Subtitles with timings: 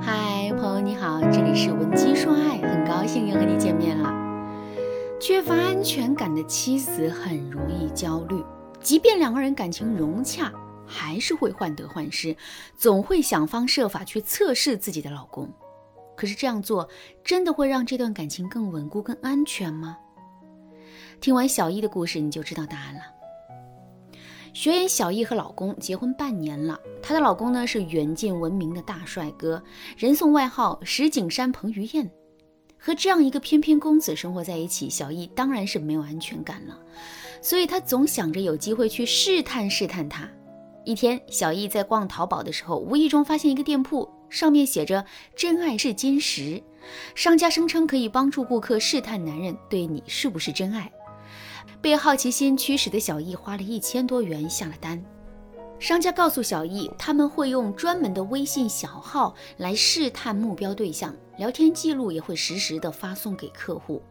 [0.00, 4.12] 嗨，朋友你好，这里是文姬说爱，很高兴又和你见面了。
[5.18, 8.44] 缺乏安全感的妻子很容易焦虑，
[8.80, 10.52] 即便两个人感情融洽，
[10.86, 12.36] 还是会患得患失，
[12.76, 15.50] 总会想方设法去测试自己的老公。
[16.14, 16.86] 可是这样做
[17.24, 19.96] 真的会让这段感情更稳固、更安全吗？
[21.20, 23.00] 听完小易的故事，你就知道答案了。
[24.54, 29.62] 学员小易和老公结婚半年了，她的老公呢是远近闻名的大帅哥，
[29.96, 32.10] 人送外号石景山彭于晏。
[32.80, 36.78] 和这样一个翩翩公子生活在一起，小易当然是没有安全感了，
[37.42, 40.28] 所以她总想着有机会去试探试探他。
[40.84, 45.04] 一天，小易在逛淘宝的时候，无意中发现一个店铺，上面写着
[45.36, 46.62] “真爱是金石”，
[47.14, 50.90] 商家声称可以帮助顾客试探男人对你是不是真爱。
[51.80, 55.02] 被好奇心驱使的小易花了一千多元下了单。
[55.78, 64.02] 商家告诉小易，他们会用专门的微信小号来试探目标对象，聊天记录也会实时的发送给客户。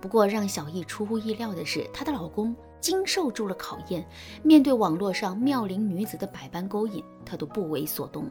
[0.00, 4.06] 不过让小易出乎意料的是，她的老公经受住了考验，
[4.44, 8.30] 面对网络上妙龄女子的百般勾引，他都不为所动。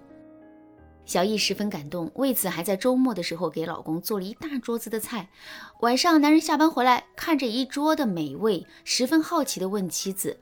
[1.09, 5.31] 小易十分感动，为此还在周末的时候给老公做了一大桌子的菜。
[5.79, 10.39] 晚上，男人下班回来，看着一桌的美味，十分好奇地问妻子。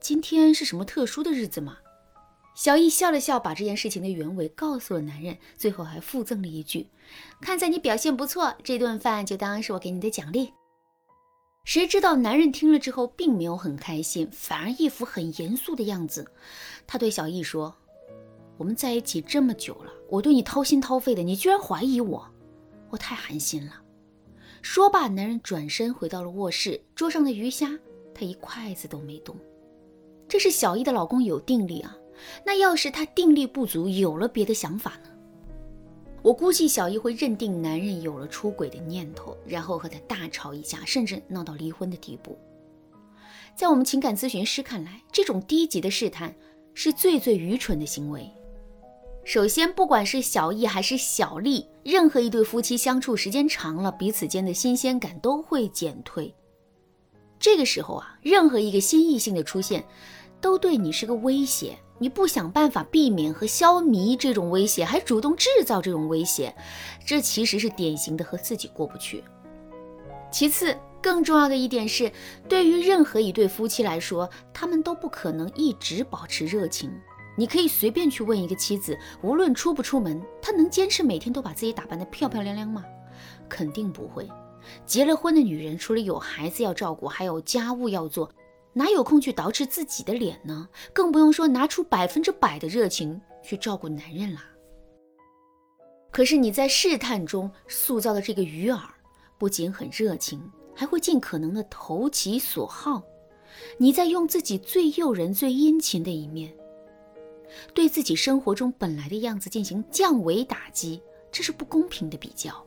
[0.00, 1.76] 今天是什么特殊的日子吗？
[2.56, 6.88] 小易笑了笑，把这件事情的原委告诉了男人，最后还附赠了一句
[7.40, 10.52] ：“看在你表现不错，这顿饭就当是我给你的奖励。”
[11.64, 16.26] 谁知道男人听了之后并没有很开心，反而一副很严肃的样子。
[16.88, 17.76] 他对小易说
[18.56, 22.26] ：“我们在一起这么久了，我对你掏心掏肺的，你居然怀疑我，
[22.90, 23.72] 我太寒心了。”
[24.62, 27.78] 说罢，男人转身回到了卧室，桌上的鱼虾
[28.12, 29.36] 他一筷子都没动。
[30.26, 31.96] 这是小易的老公有定力啊，
[32.44, 35.10] 那要是他定力不足，有了别的想法呢？
[36.22, 42.36] 我估计小易会认定男人有了出轨的念头，然后和他大吵一架，甚至闹到离婚的地步。
[43.54, 46.34] 在我们情感咨询师看来，这种低级的试探
[46.74, 48.28] 是最最愚蠢的行为。
[49.26, 56.32] 首先，不管是小易还是小丽，任何一对夫妻相处时间长了，彼此间的新鲜感都会减退。
[57.36, 59.84] 这个时候啊，任何一个新异性的出现，
[60.40, 61.76] 都对你是个威胁。
[61.98, 66.54] 你不想办法避免和消弭这种威胁，还主动制造这种威胁，
[67.04, 69.24] 这其实是典型的和自己过不去。
[70.30, 72.12] 其次，更重要的一点是，
[72.48, 76.92] 对于任何一对夫妻来说，他们都不可能一直保持热情。
[77.36, 82.84] 你可以随便去问一个妻子，无论出不出门，她能坚持每天都把自己打扮得漂漂亮亮吗？
[83.48, 84.28] 肯定不会。
[84.84, 88.28] 结了婚的女人，除了有孩子要照顾，还有家务要做，
[88.72, 90.68] 哪有空去捯饬自己的脸呢？
[90.92, 94.44] 更不用说拿出百分之百的热情去照顾男人啦。
[96.10, 98.80] 可是你在试探中塑造的这个鱼饵，
[99.38, 100.42] 不仅很热情，
[100.74, 103.02] 还会尽可能的投其所好。
[103.78, 106.52] 你在用自己最诱人、最殷勤的一面，
[107.74, 112.64] 对自己生活中本来的样子进行降维打击，这是不公平的比较。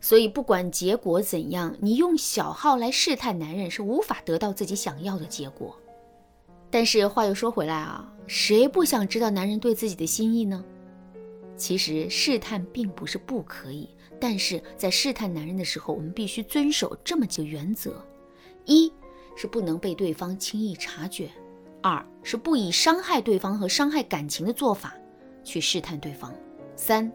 [0.00, 5.78] 所以，不管结果怎样，你用小号来试探男人是无法得到自己想要的结果。
[6.70, 10.64] 但是话又说回来啊，谁不想知道男人对自己的心意呢？
[11.56, 13.88] 其实试探并不是不可以，
[14.18, 18.04] 但是在试探男人的时候，我们必须遵守这么几个原则：
[18.64, 18.92] 一
[19.36, 21.28] 是不能被对方轻易察觉；
[21.82, 24.94] 二是不以伤害对方和伤害感情的做法
[25.42, 26.30] 去试探对方；
[26.76, 27.12] 三。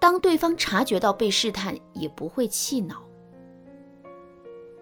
[0.00, 3.02] 当对方察觉到被试探，也不会气恼。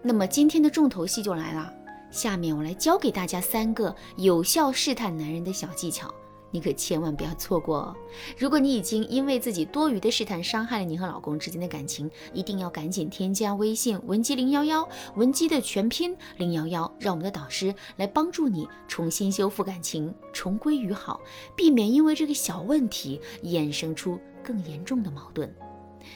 [0.01, 1.71] 那么今天的重头戏就来了，
[2.09, 6.11] 下面我来教给大家三个有效试探男人的小技巧，
[6.51, 7.95] 你可千万不要错过哦。
[8.37, 21.19] 如果你已经因为自己多余的试探伤害了你和老公之间的感情，一定要赶紧添加微信文姬零幺幺，文姬的全拼零幺幺，让我们的导师来帮助你重新修复感情，重归于好，
[21.55, 24.19] 避免因为这个小问题衍生出。
[24.43, 25.55] 更严重的矛盾。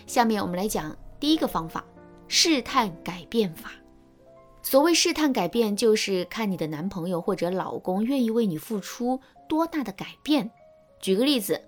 [0.08, 1.86] 下面我们来讲第一个方法：
[2.28, 3.72] 试探改变法。
[4.66, 10.50] 所谓试探改变，就是看你的男朋友或者老公愿意为你付出多大的改变。
[11.00, 11.62] 举个例子，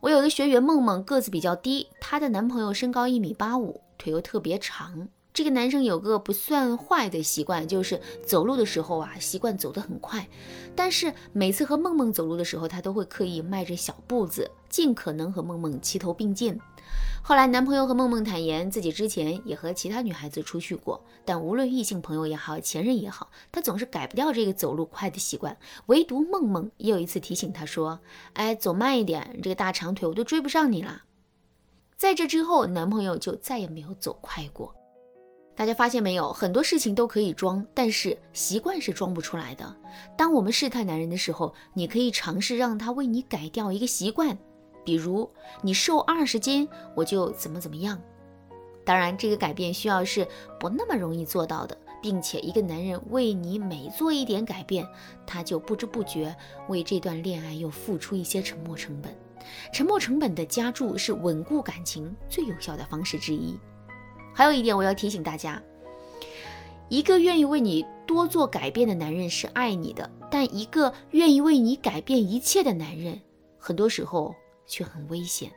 [0.00, 5.06] 我有个学员梦梦，个子比较低，她的男朋友身高一米八五，腿又特别长。
[5.36, 10.26] 这个男生有个不算坏的习惯，就是走路的时候啊，习惯走得很快。
[10.74, 16.58] 但是每次和梦梦走路的时候，他都会刻意迈着小步子，尽可能和梦梦齐头并进。
[17.22, 25.54] 后来，男朋友和梦梦坦言，自己之前也和其他女孩子出去过，但无论异性朋友也好，前任也好，他总是改不掉这个走路快的习惯。
[25.84, 28.00] 唯独梦梦也有一次提醒他说
[28.32, 31.02] ：“哎，走慢一点，这个大长腿我都追不上你了。”
[31.98, 34.74] 在这之后，男朋友就再也没有走快过。
[35.56, 39.74] 大家发现没有，很多事情都可以装，但是习惯是装不出来的。
[40.14, 44.36] 当我们试探男人的时候，你可以尝试让他为你改掉一个习惯。
[44.84, 45.28] 比如
[45.62, 47.98] 你瘦二十斤，我就怎么怎么样。
[48.84, 50.28] 当然，这个改变需要是
[50.60, 54.86] 不那么容易做到的，并且一个男人为你每做一点改变，
[55.26, 56.36] 他就不知不觉
[56.68, 59.12] 为这段恋爱又付出一些沉没成本。
[59.72, 63.58] 沉没成本的加注是稳固感情最有效的方式之一。
[64.36, 65.60] 还有一点，我要提醒大家：
[66.90, 73.18] 一个愿意为你多做改变的男人是爱你的，但一个愿意为你改变一切的男人，
[73.58, 74.34] 很多时候。
[74.68, 75.52] 却很危险，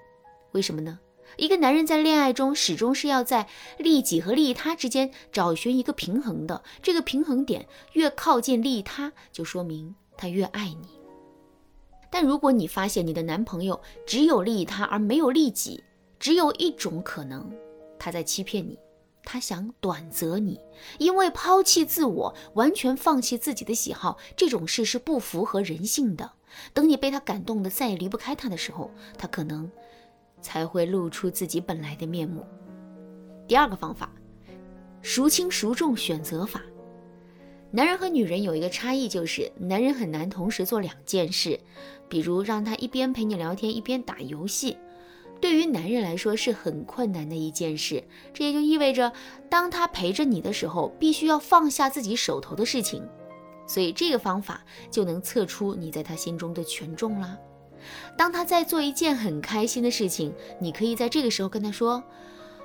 [0.51, 0.99] 为什么呢？
[1.35, 3.47] 一个男人在恋爱中始终是要在
[3.79, 6.61] 利己和利他之间找寻一个平衡的。
[6.83, 10.89] 这个平衡点越靠近利他，就说明他越爱你。
[12.11, 15.83] 但如果你发现你的男朋友只有利他而没有利己，
[16.19, 17.51] 只有一种可能，
[17.99, 18.79] 他在欺骗你，
[19.23, 20.59] 他想短择你，
[20.97, 26.31] 因为抛弃自我，完全放弃自己的喜好，这种事是不符合人性的。
[26.73, 29.69] 等你被他感动的再也离不开他的时候，他可能
[30.41, 32.43] 才会露出自己本来的面目。
[33.47, 34.11] 第二个方法，
[35.01, 36.63] 孰轻孰重选择法。
[37.71, 41.59] 男人和女人有一个差异，就是男人很难同时做两件事，
[42.07, 44.75] 比如让他一边陪你聊天一边打游戏，
[45.41, 48.03] 对于男人来说是很困难的一件事。
[48.33, 49.11] 这也就意味着，
[49.49, 53.07] 当他陪着你的时候，必须要放下自己手头的事情。
[53.67, 57.37] 所以这个方法就能测出你在他心中的权重啦。
[58.17, 62.03] 当他在做一件很开心的事情，你可以在这个时候跟他说：“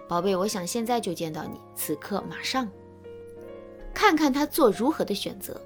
[0.09, 2.69] 宝贝，我想现在就见到你，此刻马上。”
[3.95, 5.61] 看看他做如何的选择，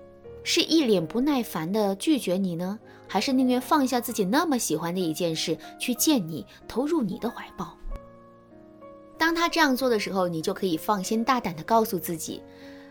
[0.44, 2.78] 是一脸不耐烦的拒绝你呢，
[3.08, 7.76] 还是宁愿放下自己那么喜欢的一件事去见你，投入你的怀抱？
[9.16, 12.43] 当他这样做的时候，你就可以放心大胆的告诉自己：“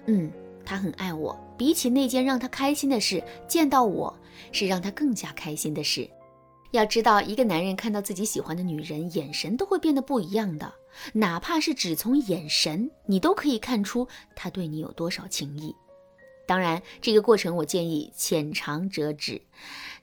[0.07, 0.31] 嗯。”
[0.69, 4.13] 他很爱我，比起那件让他开心的事，见到我
[4.51, 6.09] 是让他更加开心的事。
[6.71, 10.73] 要知道，一个男人看到自己喜欢的女人，眼神都会变得不一样的，
[11.13, 14.05] 哪怕是只从眼神，你都可以看出
[14.35, 15.73] 他对你有多少情意。
[16.45, 19.41] 当然，这个过程我建议浅尝辄止，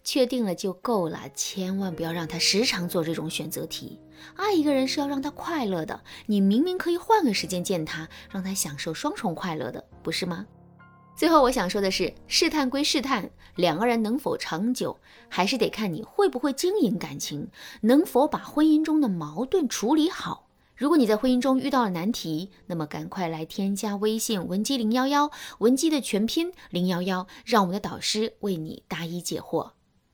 [0.05, 3.99] 确定了就够了，千万不要让他时常做这种选择题。
[4.37, 10.47] 爱一个人是要让他快乐的，你明明可以换个时间见他，让他享受双重快乐的，不是吗？
[11.17, 14.99] 最后我想说的是，试探归试探，两个人能否长久，
[15.29, 17.49] 还是得看你会不会经营感情，
[17.81, 20.49] 能否把婚姻中的矛盾处理好。
[20.77, 29.71] 如果你在婚姻中遇到了难题，那么赶快来添加微信文姬零幺幺，文姬的全拼零幺幺，让我们的导师为你答疑解惑。